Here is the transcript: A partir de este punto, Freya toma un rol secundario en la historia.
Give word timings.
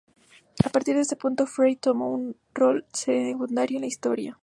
A 0.65 0.69
partir 0.69 0.95
de 0.95 1.01
este 1.01 1.15
punto, 1.15 1.45
Freya 1.45 1.77
toma 1.79 2.07
un 2.07 2.35
rol 2.55 2.83
secundario 2.91 3.77
en 3.77 3.81
la 3.81 3.87
historia. 3.87 4.39